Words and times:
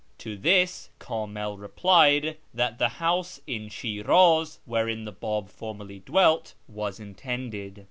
To 0.17 0.35
tliis 0.35 0.89
Kamil 0.97 1.59
replied 1.59 2.37
that 2.55 2.79
the 2.79 2.89
house 2.89 3.39
in 3.45 3.69
Shin'iz 3.69 4.57
wherein 4.65 5.05
the 5.05 5.11
Bub 5.11 5.47
formerly 5.47 5.99
dwelt 5.99 6.55
was 6.67 6.99
intended. 6.99 7.79